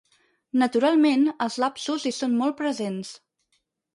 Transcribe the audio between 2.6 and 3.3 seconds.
presents.